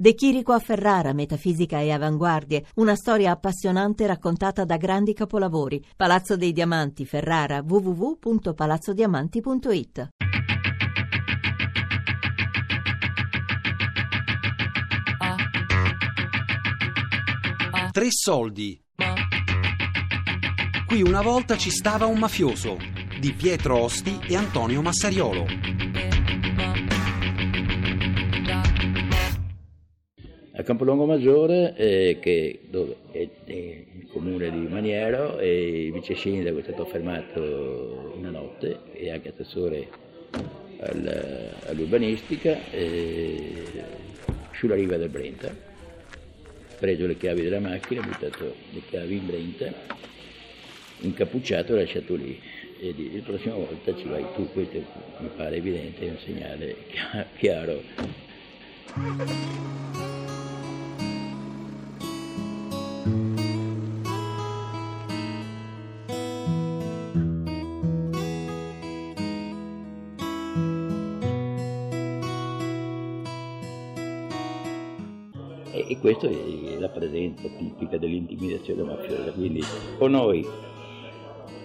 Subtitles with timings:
[0.00, 5.84] De Chirico a Ferrara, metafisica e avanguardie, una storia appassionante raccontata da grandi capolavori.
[5.94, 10.08] Palazzo dei Diamanti, Ferrara, www.palazzodiamanti.it.
[17.90, 18.82] Tre soldi.
[20.86, 22.78] Qui una volta ci stava un mafioso
[23.20, 25.79] di Pietro Osti e Antonio Massariolo.
[30.60, 36.14] A Campolongo Maggiore, eh, che dove è, è, il comune di Maniero, e il vice
[36.14, 39.88] sindaco è stato fermato una notte e anche assessore
[40.80, 43.64] al, all'urbanistica eh,
[44.52, 45.50] sulla riva del Brenta.
[46.78, 49.72] Preso le chiavi della macchina, buttato le chiavi in Brenta,
[50.98, 52.38] incappucciato e lasciato lì.
[52.78, 54.76] E di, la prossima volta ci vai tu, questo
[55.20, 56.76] mi pare evidente, è un segnale
[57.38, 57.80] chiaro.
[63.02, 63.06] E
[75.98, 79.62] questo è la presenza tipica dell'intimidazione mafiosa, quindi
[79.98, 80.46] o noi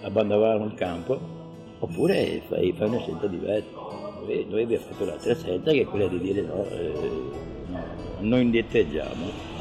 [0.04, 1.20] abbandonavamo il campo
[1.80, 3.68] oppure fai, fai una scelta diversa.
[4.26, 6.94] Noi, noi, abbiamo fatto l'altra scelta che è quella di dire no, eh,
[7.68, 7.84] no
[8.22, 9.55] non indietreggiamo.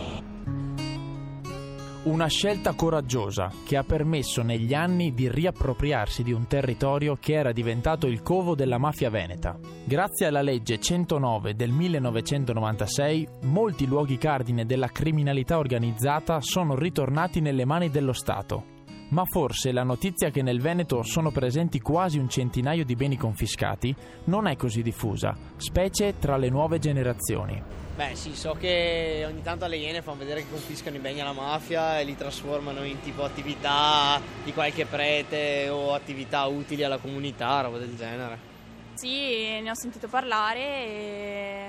[2.05, 7.51] Una scelta coraggiosa che ha permesso negli anni di riappropriarsi di un territorio che era
[7.51, 9.59] diventato il covo della mafia veneta.
[9.85, 17.65] Grazie alla legge 109 del 1996, molti luoghi cardine della criminalità organizzata sono ritornati nelle
[17.65, 18.74] mani dello Stato.
[19.09, 23.95] Ma forse la notizia che nel Veneto sono presenti quasi un centinaio di beni confiscati
[24.25, 27.63] non è così diffusa, specie tra le nuove generazioni.
[27.95, 31.33] Beh sì, so che ogni tanto alle Iene fanno vedere che confiscano i beni alla
[31.33, 37.61] mafia e li trasformano in tipo attività di qualche prete o attività utili alla comunità,
[37.61, 38.53] roba del genere.
[38.95, 41.69] Sì, ne ho sentito parlare e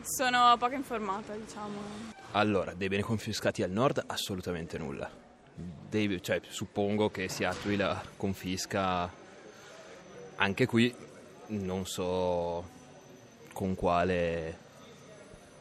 [0.00, 1.76] sono poco informata, diciamo.
[2.32, 5.26] Allora, dei beni confiscati al nord assolutamente nulla.
[5.60, 9.10] Dei, cioè, suppongo che si attui la confisca
[10.36, 10.94] anche qui,
[11.48, 12.64] non so
[13.52, 14.56] con quale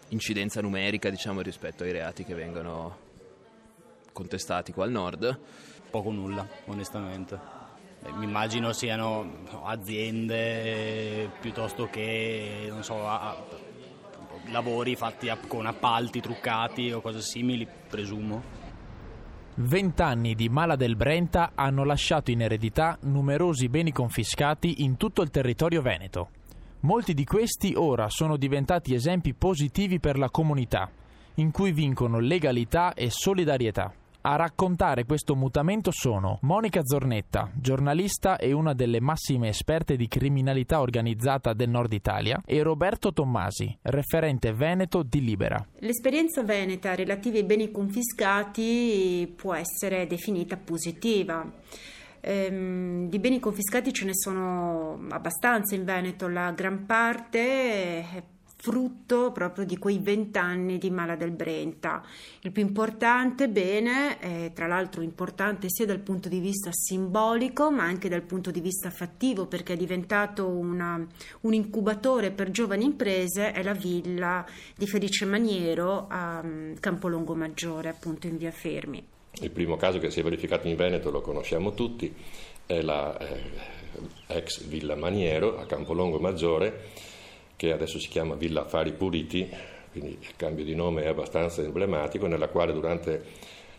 [0.10, 2.98] incidenza numerica diciamo, rispetto ai reati che vengono
[4.12, 5.40] contestati qua al nord?
[5.90, 7.40] Poco nulla, onestamente.
[8.02, 12.96] Beh, mi immagino siano aziende piuttosto che, so,
[14.52, 18.66] lavori fatti con appalti truccati o cose simili, presumo.
[19.60, 25.32] Vent'anni di Mala del Brenta hanno lasciato in eredità numerosi beni confiscati in tutto il
[25.32, 26.30] territorio veneto.
[26.82, 30.88] Molti di questi ora sono diventati esempi positivi per la comunità,
[31.36, 33.92] in cui vincono legalità e solidarietà.
[34.22, 40.82] A raccontare questo mutamento sono Monica Zornetta, giornalista e una delle massime esperte di criminalità
[40.82, 45.66] organizzata del nord Italia, e Roberto Tommasi, referente veneto di Libera.
[45.80, 51.50] L'esperienza veneta relativa ai beni confiscati può essere definita positiva.
[52.20, 57.40] Ehm, di beni confiscati ce ne sono abbastanza in Veneto, la gran parte
[58.10, 58.24] è
[58.58, 62.04] frutto proprio di quei vent'anni di Mala del Brenta.
[62.42, 67.84] Il più importante bene, eh, tra l'altro importante sia dal punto di vista simbolico ma
[67.84, 71.06] anche dal punto di vista fattivo perché è diventato una,
[71.42, 77.90] un incubatore per giovani imprese, è la villa di Felice Maniero a um, Campolongo Maggiore,
[77.90, 79.06] appunto in via Fermi.
[79.40, 82.12] Il primo caso che si è verificato in Veneto lo conosciamo tutti,
[82.66, 83.42] è la eh,
[84.28, 86.90] ex Villa Maniero a Campolongo Maggiore,
[87.58, 89.50] che adesso si chiama Villa Affari Puliti,
[89.92, 93.24] quindi il cambio di nome è abbastanza emblematico, nella quale durante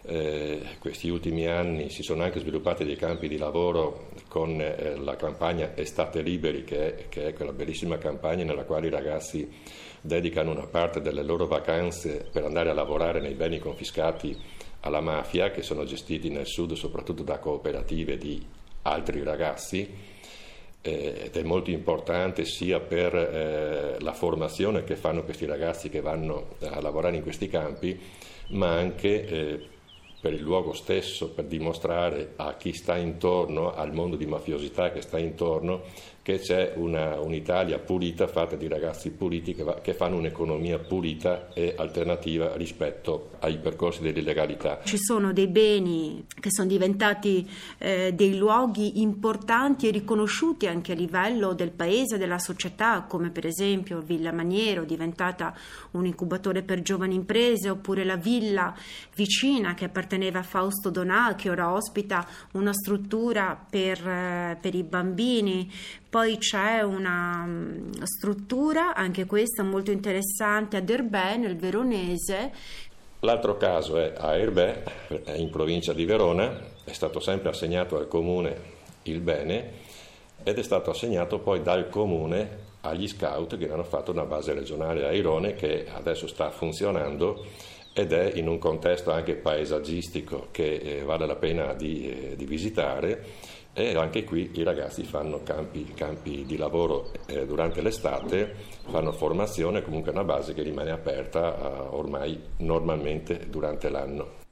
[0.03, 5.17] eh, questi ultimi anni si sono anche sviluppati dei campi di lavoro con eh, la
[5.17, 9.49] campagna Estate Liberi, che è, che è quella bellissima campagna nella quale i ragazzi
[10.00, 14.37] dedicano una parte delle loro vacanze per andare a lavorare nei beni confiscati
[14.81, 18.44] alla mafia, che sono gestiti nel sud soprattutto da cooperative di
[18.82, 20.17] altri ragazzi,
[20.81, 26.57] ed è molto importante sia per eh, la formazione che fanno questi ragazzi che vanno
[26.61, 27.99] a lavorare in questi campi,
[28.51, 29.67] ma anche eh,
[30.21, 35.01] per il luogo stesso, per dimostrare a chi sta intorno, al mondo di mafiosità che
[35.01, 35.83] sta intorno,
[36.29, 41.49] che c'è una, un'Italia pulita fatta di ragazzi puliti che, va, che, fanno un'economia pulita
[41.55, 44.81] e alternativa rispetto ai percorsi dell'illegalità.
[44.85, 47.49] Ci sono dei beni che sono diventati
[47.79, 53.47] eh, dei luoghi importanti e riconosciuti anche a livello del paese, della società, come per
[53.47, 55.57] esempio Villa Maniero, diventata
[55.93, 58.77] un incubatore per giovani imprese, oppure la villa
[59.15, 64.83] vicina che apparteneva a Fausto Donà, che ora ospita una struttura per, eh, per i
[64.83, 65.73] bambini.
[66.11, 72.53] Poi c'è una um, struttura, anche questa molto interessante, a Derbè, nel Veronese.
[73.20, 74.82] L'altro caso è a Erbè,
[75.37, 79.87] in provincia di Verona, è stato sempre assegnato al comune il bene
[80.43, 85.06] ed è stato assegnato poi dal comune agli scout che hanno fatto una base regionale
[85.06, 87.44] a Irone che adesso sta funzionando
[87.93, 92.44] ed è in un contesto anche paesaggistico che eh, vale la pena di, eh, di
[92.44, 93.25] visitare
[93.79, 98.55] e anche qui i ragazzi fanno campi, campi di lavoro eh, durante l'estate,
[98.89, 104.47] fanno formazione, comunque una base che rimane aperta eh, ormai normalmente durante l'anno.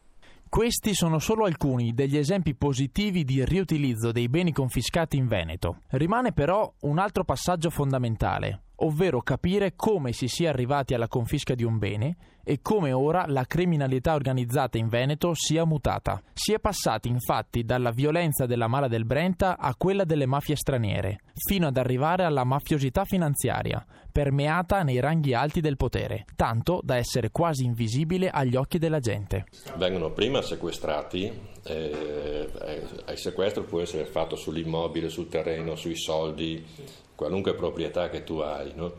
[0.48, 5.80] Questi sono solo alcuni degli esempi positivi di riutilizzo dei beni confiscati in Veneto.
[5.90, 11.64] Rimane però un altro passaggio fondamentale, ovvero capire come si sia arrivati alla confisca di
[11.64, 12.16] un bene
[12.48, 16.22] e come ora la criminalità organizzata in Veneto sia mutata.
[16.32, 21.22] Si è passati infatti dalla violenza della mala del Brenta a quella delle mafie straniere,
[21.34, 27.32] fino ad arrivare alla mafiosità finanziaria, permeata nei ranghi alti del potere, tanto da essere
[27.32, 29.46] quasi invisibile agli occhi della gente.
[29.76, 31.24] Vengono prima sequestrati,
[31.64, 36.64] eh, il sequestro può essere fatto sull'immobile, sul terreno, sui soldi,
[37.14, 38.72] qualunque proprietà che tu hai.
[38.74, 38.92] No?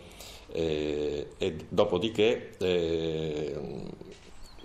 [0.52, 3.56] E, e, dopodiché eh,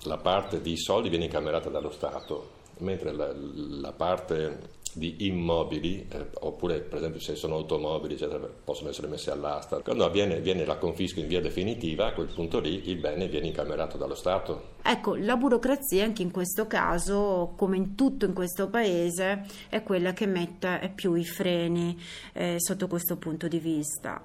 [0.05, 6.27] la parte di soldi viene incamerata dallo Stato, mentre la, la parte di immobili, eh,
[6.41, 9.79] oppure per esempio se sono automobili eccetera, possono essere messi all'asta.
[9.81, 13.47] Quando avviene viene la confisca in via definitiva, a quel punto lì il bene viene
[13.47, 14.71] incamerato dallo Stato.
[14.83, 20.13] Ecco, la burocrazia anche in questo caso, come in tutto in questo paese, è quella
[20.13, 21.99] che mette più i freni
[22.33, 24.23] eh, sotto questo punto di vista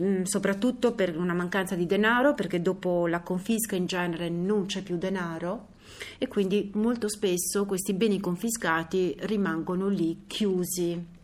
[0.00, 4.82] mm, soprattutto per una mancanza di denaro, perché dopo la confisca in genere non c'è
[4.82, 5.71] più denaro
[6.18, 11.20] e quindi molto spesso questi beni confiscati rimangono lì chiusi.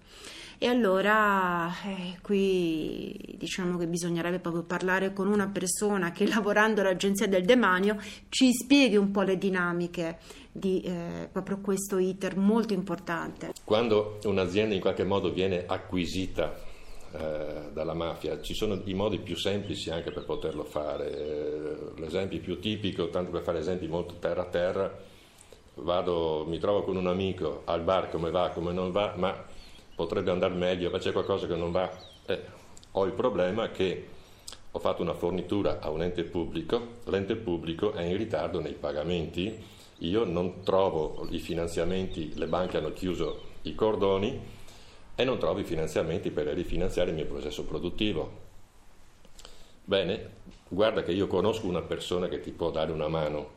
[0.60, 7.28] E allora eh, qui diciamo che bisognerebbe proprio parlare con una persona che lavorando all'Agenzia
[7.28, 7.96] del Demanio
[8.28, 10.18] ci spieghi un po' le dinamiche
[10.50, 13.52] di eh, proprio questo iter molto importante.
[13.62, 16.67] Quando un'azienda in qualche modo viene acquisita
[17.12, 18.40] eh, dalla mafia.
[18.40, 21.10] Ci sono i modi più semplici anche per poterlo fare.
[21.10, 24.98] Eh, l'esempio più tipico, tanto per fare esempi molto terra a terra,
[25.74, 29.44] vado, mi trovo con un amico al bar come va, come non va, ma
[29.94, 31.90] potrebbe andare meglio, ma c'è qualcosa che non va.
[32.26, 32.40] Eh,
[32.92, 34.08] ho il problema che
[34.70, 39.76] ho fatto una fornitura a un ente pubblico, l'ente pubblico è in ritardo nei pagamenti,
[39.98, 44.56] io non trovo i finanziamenti, le banche hanno chiuso i cordoni,
[45.20, 48.30] e non trovi finanziamenti per rifinanziare il mio processo produttivo.
[49.82, 50.30] Bene,
[50.68, 53.50] guarda che io conosco una persona che ti può dare una mano,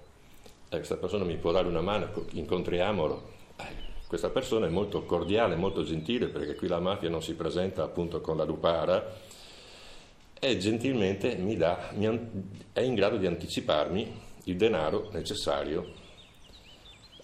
[0.70, 3.30] e questa persona mi può dare una mano, incontriamolo.
[3.58, 3.64] Eh,
[4.08, 8.22] questa persona è molto cordiale, molto gentile, perché qui la mafia non si presenta appunto
[8.22, 9.16] con la lupara,
[10.40, 12.08] e gentilmente mi dà, mi,
[12.74, 15.94] è in grado di anticiparmi il denaro necessario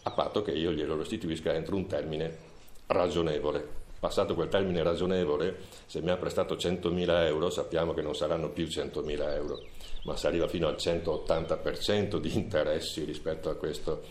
[0.03, 2.37] a patto che io glielo restituisca entro un termine
[2.85, 3.85] ragionevole.
[3.99, 8.65] Passato quel termine ragionevole, se mi ha prestato 100.000 euro sappiamo che non saranno più
[8.65, 9.61] 100.000 euro,
[10.03, 14.03] ma si arriva fino al 180% di interessi rispetto a questo,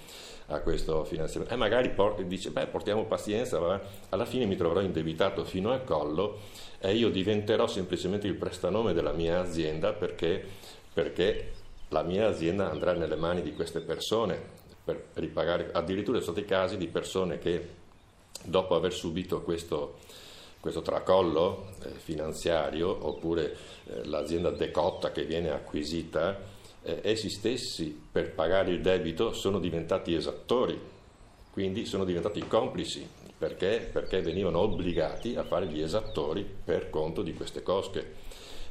[0.47, 1.55] a questo finanziamento.
[1.55, 3.85] E magari por- dice, beh, portiamo pazienza, vabbè.
[4.09, 6.39] alla fine mi troverò indebitato fino al collo
[6.81, 10.45] e io diventerò semplicemente il prestanome della mia azienda perché,
[10.93, 11.53] perché
[11.91, 15.71] la mia azienda andrà nelle mani di queste persone per ripagare.
[15.73, 17.85] Addirittura sono stati casi di persone che
[18.45, 19.99] dopo aver subito questo,
[20.61, 26.39] questo tracollo eh, finanziario oppure eh, l'azienda decotta che viene acquisita,
[26.83, 30.79] eh, essi stessi per pagare il debito sono diventati esattori,
[31.51, 33.25] quindi sono diventati complici.
[33.39, 38.15] Perché, perché venivano obbligati a fare gli esattori per conto di queste cosche.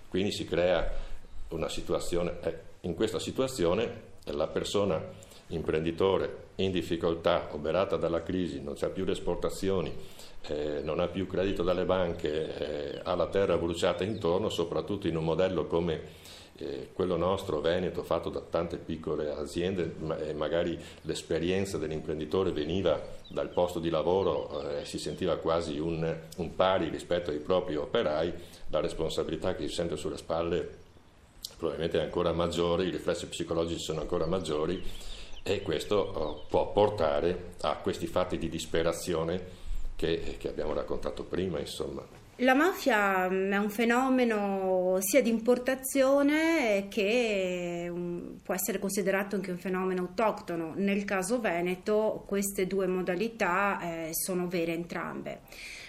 [0.09, 0.91] Quindi si crea
[1.49, 5.03] una situazione, eh, in questa situazione la persona
[5.47, 9.93] imprenditore in difficoltà, oberata dalla crisi, non ha più le esportazioni,
[10.47, 15.17] eh, non ha più credito dalle banche, eh, ha la terra bruciata intorno, soprattutto in
[15.17, 16.23] un modello come
[16.57, 23.49] eh, quello nostro Veneto fatto da tante piccole aziende e magari l'esperienza dell'imprenditore veniva dal
[23.49, 28.33] posto di lavoro eh, si sentiva quasi un, un pari rispetto ai propri operai,
[28.69, 30.83] la responsabilità che si sente sulle spalle
[31.57, 34.81] probabilmente è ancora maggiore, i riflessi psicologici sono ancora maggiori
[35.47, 39.39] e questo oh, può portare a questi fatti di disperazione
[39.95, 42.03] che, che abbiamo raccontato prima, insomma.
[42.37, 49.51] La mafia mm, è un fenomeno sia di importazione che mm, può essere considerato anche
[49.51, 50.73] un fenomeno autoctono.
[50.77, 55.41] Nel caso Veneto queste due modalità eh, sono vere entrambe.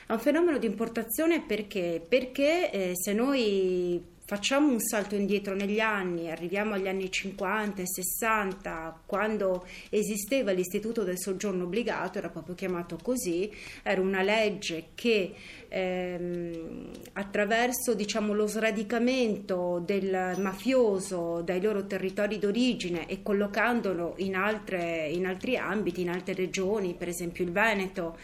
[0.07, 2.05] È un fenomeno di importazione perché?
[2.07, 7.87] Perché eh, se noi facciamo un salto indietro negli anni, arriviamo agli anni 50 e
[7.87, 13.49] 60, quando esisteva l'istituto del soggiorno obbligato, era proprio chiamato così,
[13.85, 15.33] era una legge che
[15.69, 25.09] ehm, attraverso diciamo, lo sradicamento del mafioso dai loro territori d'origine e collocandolo in, altre,
[25.09, 28.17] in altri ambiti, in altre regioni, per esempio il Veneto,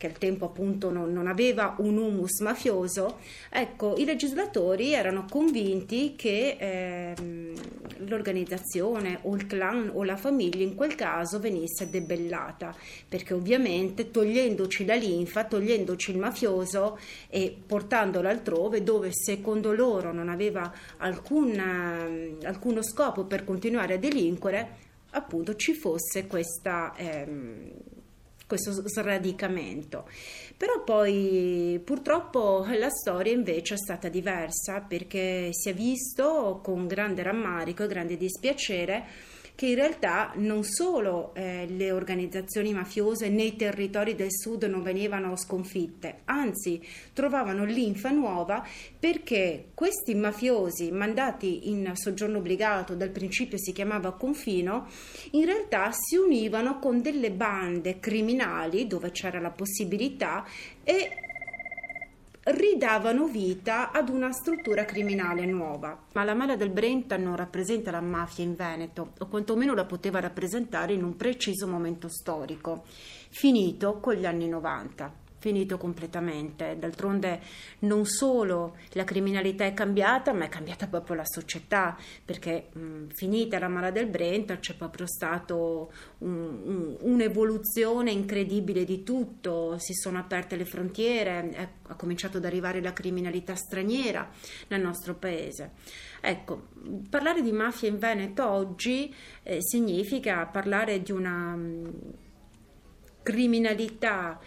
[0.00, 3.18] che al tempo appunto non, non, aveva un humus mafioso,
[3.50, 7.52] ecco, i legislatori erano convinti che ehm,
[8.06, 12.74] l'organizzazione o il clan o la famiglia in quel caso venisse debellata,
[13.06, 20.30] perché ovviamente togliendoci la linfa, togliendoci il mafioso e portandolo altrove dove secondo loro non
[20.30, 24.76] aveva alcun, ehm, alcuno scopo per continuare a delinquere,
[25.10, 26.94] appunto ci fosse questa...
[26.96, 27.98] Ehm,
[28.50, 30.08] questo sradicamento.
[30.56, 37.22] Però poi purtroppo la storia invece è stata diversa perché si è visto con grande
[37.22, 39.04] rammarico e grande dispiacere
[39.60, 45.36] che in realtà non solo eh, le organizzazioni mafiose nei territori del sud non venivano
[45.36, 48.66] sconfitte, anzi trovavano linfa nuova
[48.98, 54.86] perché questi mafiosi mandati in soggiorno obbligato, dal principio si chiamava confino,
[55.32, 60.42] in realtà si univano con delle bande criminali dove c'era la possibilità
[60.82, 61.29] e
[62.42, 65.98] ridavano vita ad una struttura criminale nuova.
[66.12, 70.20] Ma la mala del Brenta non rappresenta la mafia in Veneto, o quantomeno la poteva
[70.20, 72.84] rappresentare in un preciso momento storico,
[73.30, 76.76] finito con gli anni 90 finito completamente.
[76.78, 77.40] D'altronde
[77.80, 83.58] non solo la criminalità è cambiata, ma è cambiata proprio la società, perché mh, finita
[83.58, 85.86] la mala del Brenta c'è proprio stata un,
[86.18, 92.80] un, un'evoluzione incredibile di tutto, si sono aperte le frontiere, è, ha cominciato ad arrivare
[92.80, 94.30] la criminalità straniera
[94.68, 95.72] nel nostro paese.
[96.20, 96.68] Ecco,
[97.08, 101.92] parlare di mafia in Veneto oggi eh, significa parlare di una mh,
[103.22, 104.38] criminalità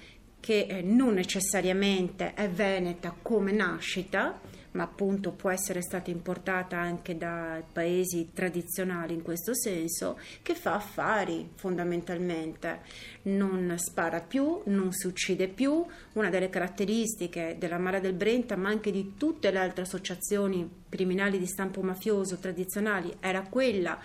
[0.44, 7.16] che eh, non necessariamente è veneta come nascita, ma appunto può essere stata importata anche
[7.16, 12.82] da paesi tradizionali in questo senso, che fa affari fondamentalmente,
[13.24, 15.82] non spara più, non si uccide più,
[16.14, 21.40] una delle caratteristiche della Mara del Brenta, ma anche di tutte le altre associazioni criminali
[21.40, 23.98] di stampo mafioso tradizionali, era quella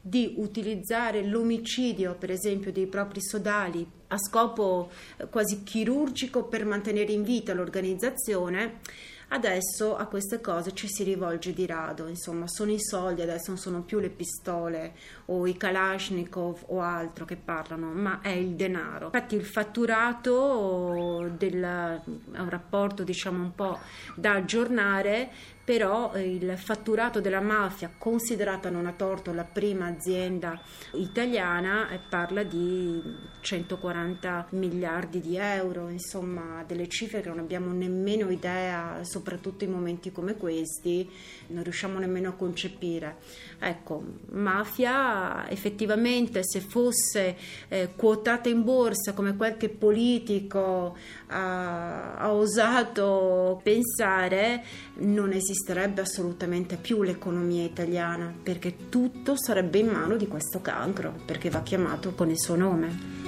[0.00, 7.12] di utilizzare l'omicidio, per esempio, dei propri sodali a scopo eh, quasi chirurgico per mantenere
[7.12, 8.80] in vita l'organizzazione,
[9.28, 13.58] adesso a queste cose ci si rivolge di rado, insomma, sono i soldi, adesso non
[13.58, 14.94] sono più le pistole
[15.26, 19.06] o i Kalashnikov o altro che parlano, ma è il denaro.
[19.06, 23.78] Infatti il fatturato del, è un rapporto, diciamo, un po'
[24.14, 25.30] da aggiornare
[25.64, 30.60] però eh, il fatturato della mafia, considerata non a torto la prima azienda
[30.92, 33.00] italiana, eh, parla di
[33.40, 40.12] 140 miliardi di euro, insomma delle cifre che non abbiamo nemmeno idea, soprattutto in momenti
[40.12, 41.08] come questi,
[41.48, 43.16] non riusciamo nemmeno a concepire.
[43.58, 44.02] Ecco,
[44.32, 47.36] mafia effettivamente se fosse
[47.68, 50.96] eh, quotata in borsa come qualche politico
[51.28, 54.62] ha, ha osato pensare,
[54.96, 61.48] non esisterebbe assolutamente più l'economia italiana, perché tutto sarebbe in mano di questo cancro, perché
[61.48, 63.22] va chiamato con il suo nome.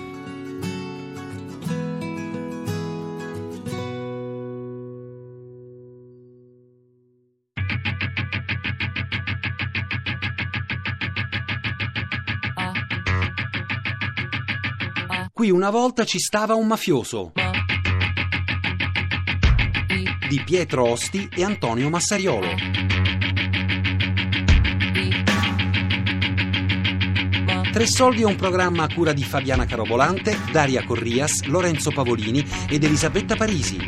[15.33, 17.33] Qui una volta ci stava un mafioso.
[20.29, 22.49] Di Pietro Osti e Antonio Massariolo.
[27.73, 32.83] Tre soldi è un programma a cura di Fabiana Carobolante, Daria Corrias, Lorenzo Pavolini ed
[32.83, 33.79] Elisabetta Parisi.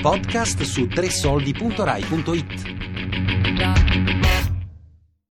[0.00, 2.67] Podcast su tresoldi.rai.it